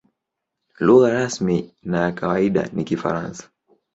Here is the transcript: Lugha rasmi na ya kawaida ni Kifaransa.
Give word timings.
Lugha 0.79 1.09
rasmi 1.09 1.73
na 1.83 2.01
ya 2.03 2.11
kawaida 2.15 2.69
ni 2.73 2.83
Kifaransa. 2.83 3.49